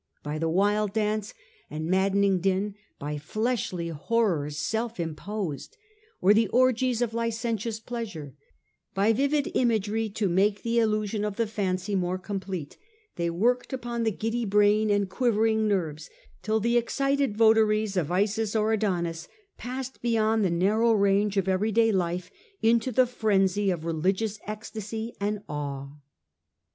[0.23, 1.31] By the wild dance
[1.69, 5.77] and maddening din, by fleshly horrors self imposed,
[6.19, 8.33] or the orgies of licentious pleasure,
[8.95, 12.79] by vivid imagery to make the illusion of the fancy more complete,
[13.15, 16.09] they worked upon the giddy brain and quivering nerves,
[16.41, 19.27] till the excited votaries of Isis or Adonis
[19.59, 25.43] passed beyond the narrow range of everyday life into the frenzy of religious ecstasy and
[25.47, 25.89] awe.